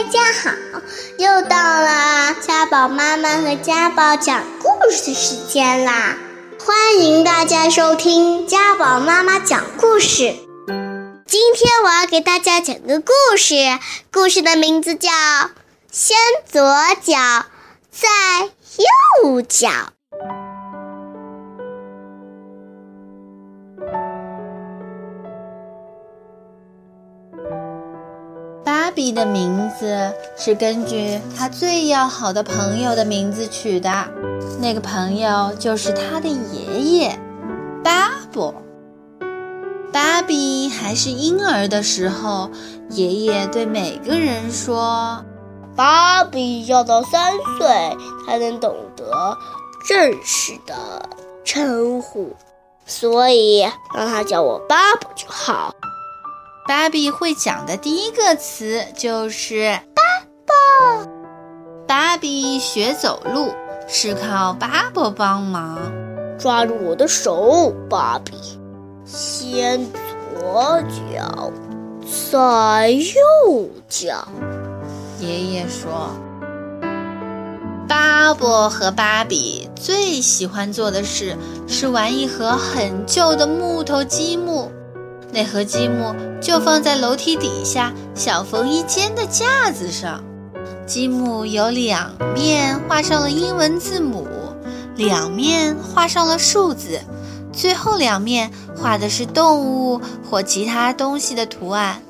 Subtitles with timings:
[0.00, 0.50] 大家好，
[1.18, 6.16] 又到了家宝妈妈和家宝讲故事时间啦！
[6.64, 10.34] 欢迎大家收听家宝妈妈讲故事。
[11.26, 13.54] 今天我要给大家讲个故事，
[14.10, 15.10] 故事的名字叫
[15.92, 16.16] 《先
[16.50, 16.62] 左
[17.02, 17.44] 脚，
[17.90, 18.08] 再
[19.22, 19.68] 右脚》。
[29.20, 33.90] 的名字是根据他最要好的朋友的名字取的，
[34.58, 37.18] 那个朋友就是他的爷爷，
[37.84, 38.54] 巴布。
[39.92, 42.50] 芭比还是婴儿的时候，
[42.88, 45.22] 爷爷对每个人说
[45.76, 47.68] ：“芭比要到三岁
[48.26, 49.36] 才能懂得
[49.86, 50.74] 正式的
[51.44, 52.34] 称呼，
[52.86, 55.74] 所以让他叫我巴布就好。”
[56.70, 60.02] 芭比会讲的第一个词就是“巴
[60.46, 61.10] 布”。
[61.84, 63.52] 芭比学走路
[63.88, 65.80] 是靠巴布帮忙，
[66.38, 68.36] 抓住我的手，芭比，
[69.04, 69.84] 先
[70.38, 71.50] 左脚，
[72.30, 74.28] 再右脚。
[75.18, 76.10] 爷爷说，
[77.88, 84.70] 巴布和芭比最喜欢做的事是玩一盒很旧的木头积木。
[85.32, 90.22] 那盒积木就放在楼梯底下小缝衣间的架子上。
[90.86, 94.26] 积木有两面画上了英文字母，
[94.96, 97.00] 两面画上了数字，
[97.52, 102.02] 最后两面画的是动物或其他东西的图案。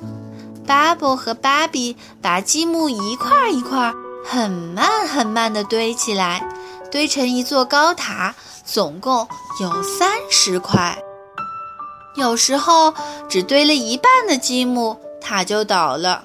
[0.65, 3.93] 巴布和芭比把积木一块一块
[4.25, 6.43] 很慢很慢地堆起来，
[6.91, 8.33] 堆成一座高塔，
[8.65, 9.27] 总共
[9.59, 10.97] 有三十块。
[12.15, 12.93] 有时候
[13.29, 16.23] 只堆了一半的积木，塔就倒了；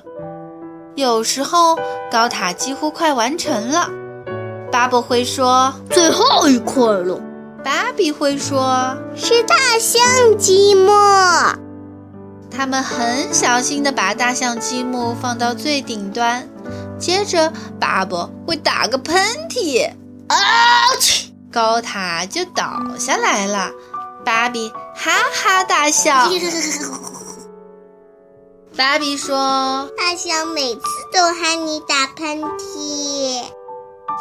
[0.96, 1.78] 有时候
[2.10, 3.88] 高塔几乎快完成了，
[4.72, 7.20] 巴布会说最后一块了；
[7.62, 10.02] 芭比会说是大象
[10.36, 10.90] 积木。
[12.50, 16.48] 他们很小心地把大象积木放到最顶端，
[16.98, 19.14] 接着巴布会打个喷
[19.48, 19.88] 嚏，
[20.26, 20.36] 啊
[20.98, 23.70] 去，高塔就倒下来了。
[24.26, 26.28] 芭比哈哈大笑。
[28.76, 30.80] 芭比说：“大象每次
[31.12, 33.44] 都喊你打喷嚏。”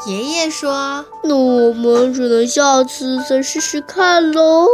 [0.06, 4.68] 爷爷说：“那我们只能下次再试试看喽。”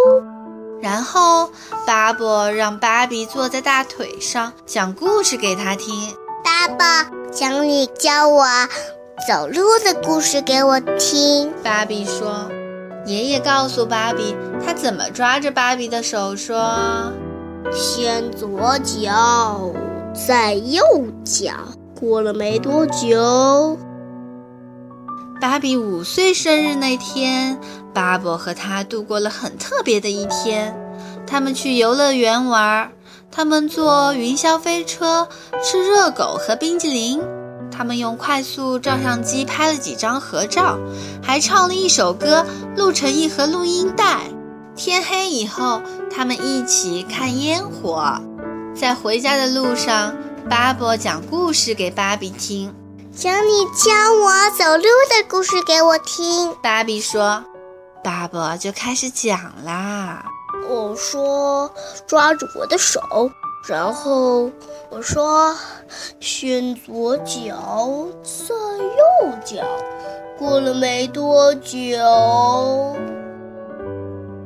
[0.83, 1.49] 然后
[1.87, 6.13] 巴布让芭比坐在大腿上，讲故事给他听。
[6.43, 8.45] 爸爸，讲你教我
[9.27, 11.53] 走路的故事给我听。
[11.63, 12.51] 芭比说。
[13.05, 14.35] 爷爷告诉芭比，
[14.65, 17.11] 他怎么抓着芭比的手说
[17.73, 19.71] ：“先左脚，
[20.13, 20.83] 再右
[21.23, 21.51] 脚。”
[21.99, 23.77] 过了没多久，
[25.39, 27.59] 芭比五岁生日那天，
[27.93, 30.75] 巴伯和他度过了很特别的一天。
[31.27, 32.91] 他们去游乐园玩，
[33.29, 35.27] 他们坐云霄飞车，
[35.63, 37.21] 吃热狗和冰激凌。
[37.71, 40.77] 他们用快速照相机拍了几张合照，
[41.23, 42.45] 还唱了一首歌，
[42.75, 44.19] 录成一盒录音带。
[44.75, 45.81] 天黑以后，
[46.13, 48.19] 他们一起看烟火。
[48.75, 50.15] 在回家的路上，
[50.49, 52.73] 巴布讲故事给芭比听，
[53.13, 56.55] 请你教我走路的故事给我听。
[56.63, 57.43] 芭比说，
[58.03, 60.23] 巴布就开始讲啦。
[60.69, 61.69] 我说，
[62.07, 63.01] 抓住我的手。
[63.67, 64.49] 然后
[64.89, 65.55] 我说
[66.19, 69.63] ：“先左脚，再右脚。”
[70.37, 72.95] 过了没多久，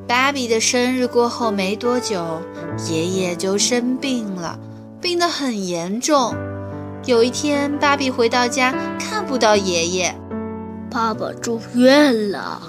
[0.06, 2.42] 芭比的生日过后没多久，
[2.90, 4.59] 爷爷就生病了，
[5.00, 6.36] 病得很严重。
[7.06, 10.14] 有一天，芭比回到家，看不到爷爷，
[10.92, 12.62] 爸爸住院了。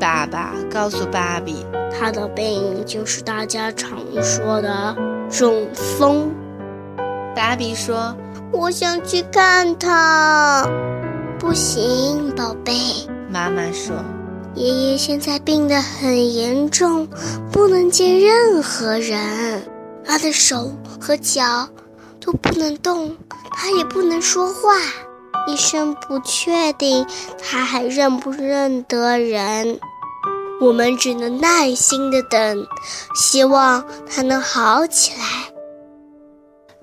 [0.00, 4.96] 爸爸告诉芭比，他的病就是大家常说的。
[5.30, 6.30] 中风，
[7.36, 8.16] 芭比说
[8.50, 10.66] ：“我想去看他。”
[11.38, 12.74] 不行，宝贝。
[13.30, 13.94] 妈妈说
[14.56, 17.06] ：“爷爷现在病得很严重，
[17.52, 19.62] 不能见任何人。
[20.04, 21.68] 他的手和脚
[22.18, 23.14] 都不能动，
[23.52, 24.72] 他也不能说话。
[25.46, 27.06] 医生不确定
[27.38, 29.78] 他还认不认得人。”
[30.60, 32.66] 我们只能耐心的等，
[33.14, 35.52] 希望他能好起来。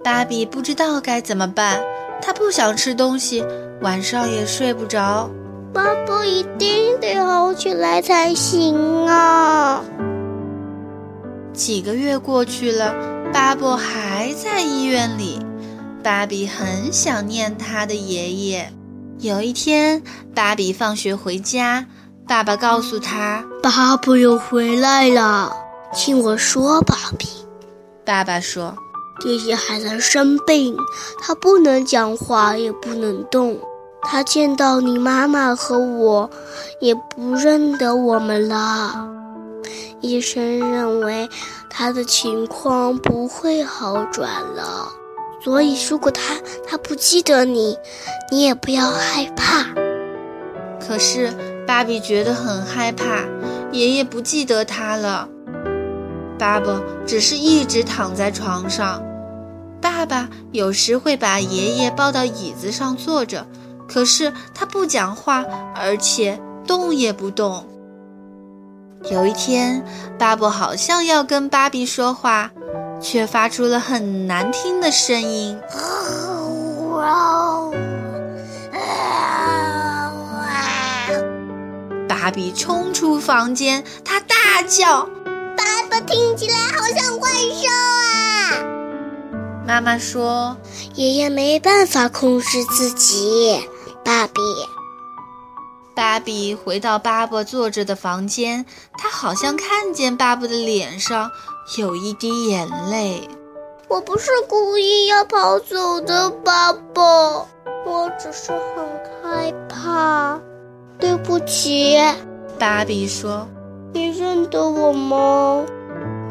[0.04, 1.82] 芭比不知道该怎么办，
[2.22, 3.44] 她不想吃东西，
[3.82, 5.30] 晚上也睡不着。
[5.74, 9.84] 巴布一定得好起来才行啊！
[11.52, 12.94] 几个月过去了，
[13.34, 15.38] 巴布还在医院里。
[16.02, 18.72] 芭比很想念他的爷爷。
[19.20, 20.02] 有一天，
[20.34, 21.88] 芭比放学回家，
[22.28, 25.56] 爸爸告诉他：“爸爸又回来了，
[25.94, 27.28] 听我说，爸比。”
[28.04, 28.76] 爸爸说
[29.24, 30.76] ：“爷爷还在生病，
[31.22, 33.60] 他不能讲话，也不能动。
[34.02, 36.30] 他见到你妈妈和我，
[36.80, 39.08] 也不认得我们了。
[40.02, 41.30] 医生认为
[41.70, 44.90] 他的情况不会好转了。”
[45.44, 46.22] 所以，如果他
[46.68, 47.78] 他不记得你，
[48.32, 49.64] 你也不要害怕。
[50.80, 51.32] 可是，
[51.66, 53.24] 芭比觉得很害怕，
[53.72, 55.28] 爷爷不记得他了。
[56.38, 59.02] 爸爸只是一直躺在床上。
[59.82, 63.46] 爸爸有时会把爷爷抱到椅子上坐着，
[63.88, 65.44] 可是他不讲话，
[65.76, 67.66] 而且动也不动。
[69.12, 69.86] 有一天，
[70.18, 72.52] 爸爸好像要跟芭比说话。
[73.02, 75.60] 却发出了很难听的声音。
[82.26, 85.08] 芭比冲出房间，他大叫
[85.56, 88.50] ：“爸爸，听起来好像怪兽啊！”
[89.64, 90.58] 妈妈说
[90.98, 93.64] ：“爷爷没办法控制自己。”
[94.04, 94.42] 芭比。
[95.94, 98.66] 芭比回到爸爸坐着的房间，
[98.98, 101.30] 他好像看见爸爸的脸上。
[101.78, 103.30] 有一滴眼泪，
[103.88, 107.04] 我不是故意要跑走的，爸爸，
[107.86, 108.84] 我只是很
[109.22, 110.40] 害怕，
[111.16, 111.96] 对不起。
[112.60, 113.48] 芭比说
[113.96, 115.64] ：“你认得我吗？”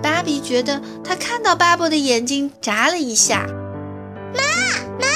[0.02, 3.46] 芭比觉得她看到巴布的眼睛眨了一下。
[4.34, 4.42] 妈
[5.00, 5.06] 妈！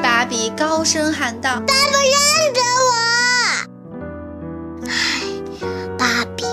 [0.00, 2.14] 芭比高声喊道：“爸爸认
[2.54, 2.88] 得我！”
[4.88, 5.20] 唉，
[5.98, 6.46] 芭比，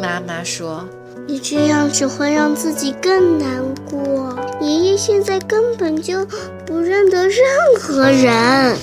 [0.00, 0.88] 妈妈说。
[1.26, 4.38] 你这样只会让自己更难过。
[4.60, 6.24] 爷爷现在根本就
[6.66, 7.40] 不认得任
[7.80, 8.76] 何人。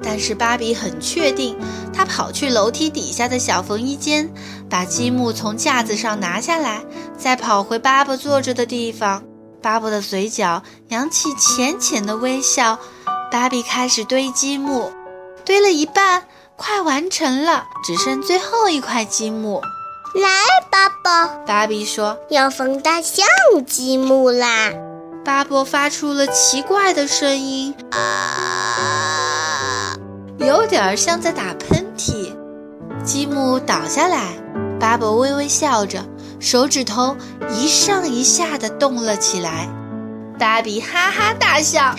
[0.00, 1.58] 但是芭比很确定，
[1.98, 4.32] 她跑去楼梯底下的小缝衣间，
[4.70, 6.84] 把积木从架子上拿下来，
[7.18, 9.24] 再跑回巴巴坐着的地方。
[9.60, 12.78] 巴巴的嘴角扬起浅浅的微笑。
[13.32, 14.92] 芭比开始堆积木，
[15.44, 16.22] 堆了一半，
[16.54, 19.60] 快完成了，只剩最后一块积木。
[20.14, 23.26] 来，巴伯，芭比说：“要缝大象
[23.66, 24.70] 积木啦！”
[25.26, 29.96] 巴伯发出了奇怪的声音，啊，
[30.38, 32.32] 有点像在打喷嚏。
[33.04, 34.32] 积木倒下来，
[34.80, 36.04] 巴伯微微笑着，
[36.40, 37.16] 手指头
[37.50, 39.68] 一上一下地动了起来。
[40.38, 41.94] 芭比哈哈大笑，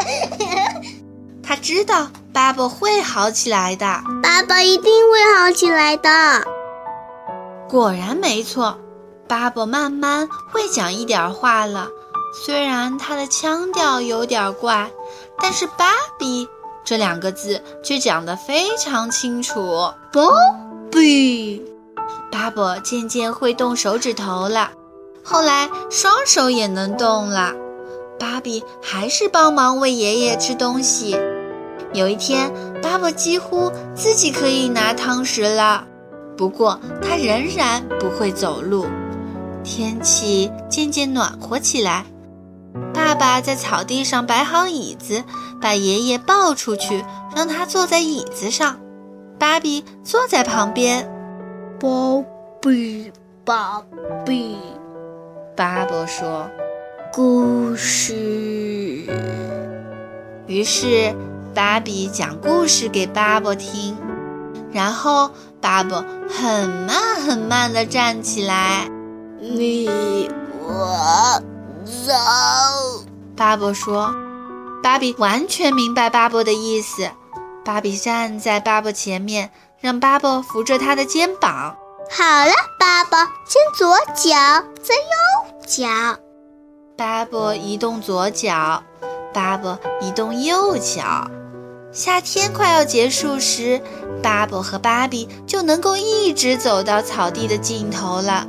[1.42, 3.84] 他知道巴博会好起来的，
[4.22, 6.10] 巴伯一定会好起来的。
[7.68, 8.78] 果然没错，
[9.26, 11.88] 巴伯慢慢会讲一点话了。
[12.44, 14.90] 虽然他的腔调有点怪，
[15.40, 16.48] 但是“芭比”
[16.88, 19.92] 这两个字却讲得非常清楚。
[20.10, 20.22] 芭
[20.90, 21.62] 比，
[22.32, 24.70] 巴伯渐渐会动手指头了，
[25.22, 27.52] 后来双手也能动了。
[28.18, 31.14] 芭比还是帮忙喂爷爷吃东西。
[31.92, 32.50] 有一天，
[32.82, 35.84] 巴伯几乎自己可以拿汤匙了。
[36.38, 38.86] 不过，他仍然不会走路。
[39.62, 42.06] 天气渐渐暖和起来，
[42.94, 45.24] 爸爸在草地上摆好椅子，
[45.60, 48.78] 把爷爷抱出去，让他坐在椅子上。
[49.38, 51.10] 芭比坐在旁边。
[51.80, 51.88] 芭
[52.60, 53.12] 比，
[53.44, 53.82] 芭
[54.24, 54.56] 比，
[55.56, 56.48] 巴伯说
[57.12, 58.14] ：“故事。”
[60.46, 61.14] 于是，
[61.54, 63.96] 芭比讲故事给巴伯听，
[64.72, 65.30] 然后。
[65.60, 68.88] 巴伯很慢很慢地站起来，
[69.40, 71.42] 你我
[72.06, 73.04] 走。
[73.36, 74.14] 巴伯说
[74.82, 77.10] ：“芭比完全明白巴伯的意思。”
[77.64, 81.76] 芭比站在巴伯前面，让巴伯扶着他的肩膀。
[82.10, 86.18] 好了，巴伯，先左脚，再右脚。
[86.96, 88.82] 巴伯移动左脚，
[89.34, 91.30] 巴伯移动右脚。
[91.92, 93.80] 夏天快要结束时，
[94.22, 98.46] 巴伯和芭比就能够一直走到草地的尽头了。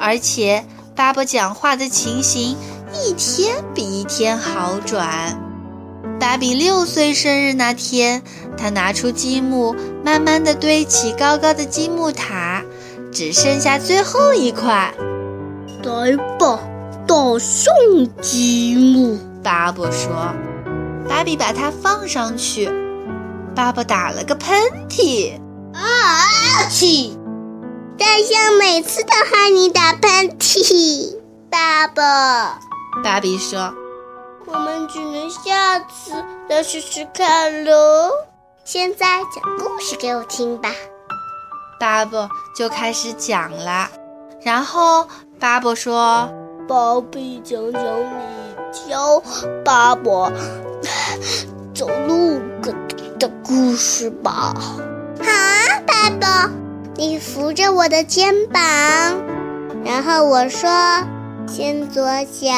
[0.00, 0.64] 而且，
[0.96, 2.56] 巴伯讲话的情形
[3.04, 5.38] 一天比一天好转。
[6.20, 8.22] 芭比六岁生日那天，
[8.56, 12.62] 他拿出积木，慢慢地堆起高高的积木塔，
[13.12, 14.94] 只剩下最后一块。
[15.82, 16.60] 来吧，
[17.06, 17.74] 大象
[18.20, 20.32] 积木，巴伯说。
[21.08, 22.70] 芭比把它放上去。
[23.54, 24.56] 爸爸打了个喷
[24.88, 25.32] 嚏，
[25.74, 26.70] 啊！
[26.70, 27.16] 嚏！
[27.98, 31.16] 大象每次都害你打喷嚏。
[31.50, 32.60] 爸爸，
[33.00, 33.72] 芭比说
[34.46, 36.12] ：“我们只能下次
[36.48, 38.10] 再试试看喽。
[38.64, 40.70] 现在讲故事给我听吧。
[41.80, 42.16] 巴布
[42.54, 43.88] 就开始讲了，
[44.42, 45.08] 然后
[45.40, 46.28] 巴布说
[46.68, 49.22] ：“宝贝，讲讲你教
[49.64, 50.30] 巴布
[51.74, 52.40] 走路
[53.18, 54.54] 的故事吧。”
[55.18, 56.52] 好啊，巴布，
[56.96, 58.60] 你扶着我的肩膀，
[59.84, 60.70] 然后我说
[61.46, 62.50] ：“先左脚，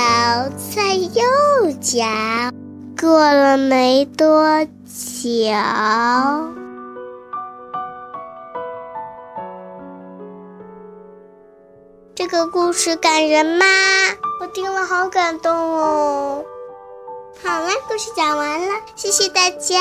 [0.74, 1.22] 再右
[1.80, 2.04] 脚，
[3.00, 4.70] 过了没多久。”
[12.14, 13.66] 这个故事感人吗？
[14.40, 16.44] 我听了好感动哦。
[17.42, 19.80] 好了，故事讲完了，谢谢大家。